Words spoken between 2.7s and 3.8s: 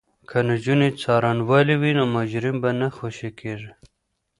نه خوشې کیږي.